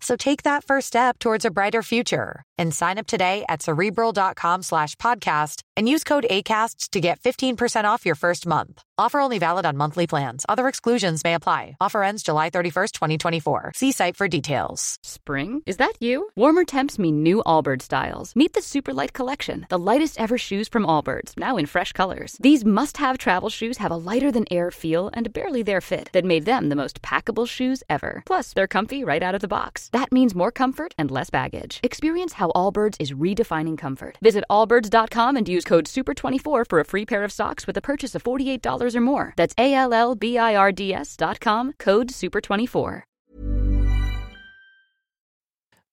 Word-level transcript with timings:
So 0.00 0.16
take 0.16 0.42
that 0.44 0.64
first 0.64 0.86
step 0.86 1.18
towards 1.18 1.44
a 1.44 1.50
brighter 1.50 1.82
future 1.82 2.42
and 2.58 2.74
sign 2.74 2.98
up 2.98 3.06
today 3.06 3.44
at 3.48 3.62
cerebral.com 3.62 4.62
slash 4.62 4.96
podcast 4.96 5.62
and 5.76 5.88
use 5.88 6.04
code 6.04 6.26
ACasts 6.30 6.90
to 6.90 7.00
get 7.00 7.20
15% 7.20 7.84
off 7.84 8.04
your 8.04 8.14
first 8.14 8.46
month. 8.46 8.82
Offer 8.98 9.20
only 9.20 9.38
valid 9.38 9.64
on 9.64 9.78
monthly 9.78 10.06
plans. 10.06 10.44
Other 10.46 10.68
exclusions 10.68 11.24
may 11.24 11.32
apply. 11.32 11.76
Offer 11.80 12.02
ends 12.02 12.22
July 12.22 12.50
31st, 12.50 12.92
2024. 12.92 13.72
See 13.74 13.92
site 13.92 14.14
for 14.14 14.28
details. 14.28 14.98
Spring? 15.02 15.62
Is 15.64 15.78
that 15.78 15.94
you? 16.00 16.28
Warmer 16.36 16.66
temps 16.66 16.98
mean 16.98 17.22
new 17.22 17.42
Allbirds 17.46 17.82
styles. 17.82 18.36
Meet 18.36 18.52
the 18.52 18.60
Superlight 18.60 19.14
Collection, 19.14 19.66
the 19.70 19.78
lightest 19.78 20.20
ever 20.20 20.36
shoes 20.36 20.68
from 20.68 20.84
Allbirds, 20.84 21.32
now 21.38 21.56
in 21.56 21.64
fresh 21.64 21.92
colors. 21.92 22.36
These 22.40 22.62
must 22.62 22.98
have 22.98 23.16
travel 23.16 23.48
shoes 23.48 23.78
have 23.78 23.90
a 23.90 23.96
lighter 23.96 24.30
than 24.30 24.44
air 24.50 24.70
feel 24.70 25.10
and 25.14 25.32
barely 25.32 25.62
their 25.62 25.80
fit 25.80 26.10
that 26.12 26.26
made 26.26 26.44
them 26.44 26.68
the 26.68 26.76
most 26.76 27.00
packable 27.00 27.48
shoes 27.48 27.82
ever. 27.88 28.22
Plus, 28.26 28.52
they're 28.52 28.66
comfy 28.66 29.02
right 29.02 29.22
out 29.22 29.34
of 29.34 29.40
the 29.40 29.48
box. 29.48 29.88
That 29.92 30.12
means 30.12 30.34
more 30.34 30.50
comfort 30.50 30.94
and 30.96 31.10
less 31.10 31.30
baggage. 31.30 31.80
Experience 31.82 32.34
how 32.34 32.50
Allbirds 32.54 32.96
is 32.98 33.12
redefining 33.12 33.76
comfort. 33.76 34.18
Visit 34.22 34.44
allbirds.com 34.50 35.36
and 35.36 35.48
use 35.48 35.64
code 35.64 35.86
SUPER24 35.86 36.64
for 36.68 36.80
a 36.80 36.84
free 36.84 37.04
pair 37.06 37.24
of 37.24 37.32
socks 37.32 37.66
with 37.66 37.76
a 37.76 37.82
purchase 37.82 38.14
of 38.14 38.22
$48 38.22 38.94
or 38.94 39.00
more. 39.00 39.34
That's 39.36 39.54
A 39.58 39.74
L 39.74 39.92
L 39.92 40.14
B 40.14 40.38
I 40.38 40.54
R 40.54 40.72
D 40.72 40.94
S.com, 40.94 41.74
code 41.78 42.08
SUPER24. 42.08 43.02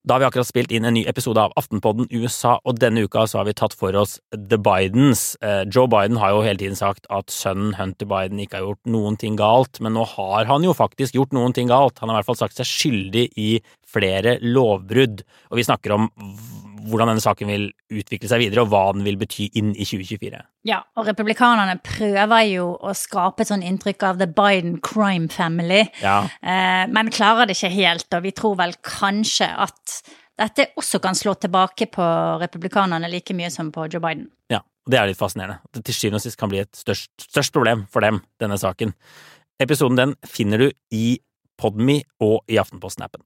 Da 0.08 0.16
har 0.16 0.22
vi 0.22 0.25
akkurat 0.30 0.47
spilt 0.47 0.72
inn 0.72 0.86
en 0.88 0.95
ny 0.95 1.02
episode 1.11 1.41
av 1.41 1.52
Aftenpodden 1.59 2.05
USA, 2.16 2.53
og 2.63 2.77
denne 2.80 3.02
uka 3.03 3.25
så 3.27 3.41
har 3.41 3.47
vi 3.50 3.53
tatt 3.59 3.73
for 3.75 3.91
oss 4.00 4.13
The 4.31 4.55
Bidens. 4.55 5.33
Eh, 5.44 5.66
Joe 5.67 5.89
Biden 5.91 6.16
har 6.22 6.31
jo 6.31 6.45
hele 6.45 6.61
tiden 6.61 6.80
sagt 6.80 7.09
at 7.11 7.33
sønnen 7.33 7.73
Hunter 7.75 8.08
Biden 8.08 8.39
ikke 8.39 8.61
har 8.61 8.69
gjort 8.69 8.88
noen 8.94 9.17
ting 9.19 9.35
galt, 9.35 9.81
men 9.83 9.97
nå 9.97 10.05
har 10.13 10.47
han 10.47 10.63
jo 10.63 10.72
faktisk 10.78 11.17
gjort 11.17 11.35
noen 11.35 11.52
ting 11.58 11.67
galt. 11.67 12.00
Han 12.00 12.08
har 12.08 12.16
i 12.16 12.19
hvert 12.22 12.30
fall 12.30 12.39
sagt 12.39 12.55
seg 12.55 12.69
skyldig 12.69 13.25
i 13.35 13.50
flere 13.83 14.38
lovbrudd, 14.39 15.25
og 15.52 15.59
vi 15.59 15.67
snakker 15.67 15.97
om 15.97 16.08
hvordan 16.88 17.12
denne 17.12 17.24
saken 17.24 17.50
vil 17.52 17.66
utvikle 17.92 18.30
seg 18.32 18.40
videre, 18.44 18.64
og 18.64 18.72
hva 18.72 18.84
den 18.96 19.04
vil 19.06 19.18
bety 19.20 19.50
inn 19.60 19.74
i 19.76 19.86
2024. 19.88 20.42
Ja, 20.68 20.82
og 20.98 21.08
republikanerne 21.08 21.78
prøver 21.84 22.46
jo 22.50 22.70
å 22.82 22.94
skape 22.98 23.44
et 23.44 23.52
sånn 23.52 23.66
inntrykk 23.66 24.04
av 24.10 24.22
the 24.22 24.28
Biden 24.28 24.80
crime 24.82 25.28
family, 25.32 25.84
Ja. 26.02 26.24
eh, 26.42 26.86
men 26.88 27.10
klarer 27.14 27.48
det 27.48 27.58
ikke 27.58 27.72
helt, 27.76 28.08
og 28.14 28.24
vi 28.24 28.32
tror 28.32 28.56
vel 28.58 28.74
kanskje 28.84 29.50
at 29.58 30.02
dette 30.38 30.68
også 30.78 31.00
kan 31.02 31.16
slå 31.18 31.34
tilbake 31.40 31.88
på 31.92 32.08
republikanerne 32.42 33.10
like 33.10 33.34
mye 33.34 33.50
som 33.52 33.72
på 33.72 33.88
Joe 33.92 34.00
Biden. 34.04 34.28
Ja, 34.54 34.60
det 34.88 35.00
er 35.00 35.08
litt 35.08 35.18
fascinerende. 35.18 35.60
Det 35.74 35.84
til 35.86 35.94
syvende 35.98 36.20
og 36.22 36.22
sist 36.22 36.38
kan 36.38 36.50
bli 36.50 36.60
et 36.60 36.74
størst, 36.78 37.10
størst 37.32 37.52
problem 37.54 37.88
for 37.90 38.02
dem, 38.06 38.22
denne 38.40 38.58
saken. 38.62 38.94
Episoden 39.60 39.98
den 39.98 40.16
finner 40.24 40.58
du 40.62 40.72
i 40.94 41.18
Podme 41.58 42.04
og 42.22 42.44
i 42.48 42.60
Aftenposten-appen. 42.62 43.24